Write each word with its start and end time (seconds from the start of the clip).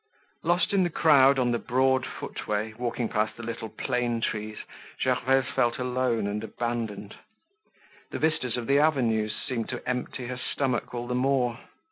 Lost 0.43 0.73
in 0.73 0.81
the 0.81 0.89
crowd 0.89 1.37
on 1.37 1.51
the 1.51 1.59
broad 1.59 2.07
footway, 2.07 2.73
walking 2.73 3.07
past 3.07 3.37
the 3.37 3.43
little 3.43 3.69
plane 3.69 4.19
trees, 4.19 4.57
Gervaise 4.99 5.45
felt 5.55 5.77
alone 5.77 6.25
and 6.25 6.43
abandoned. 6.43 7.17
The 8.09 8.17
vistas 8.17 8.57
of 8.57 8.65
the 8.65 8.79
avenues 8.79 9.35
seemed 9.47 9.69
to 9.69 9.87
empty 9.87 10.25
her 10.25 10.39
stomach 10.39 10.95
all 10.95 11.05
the 11.05 11.13
more. 11.13 11.59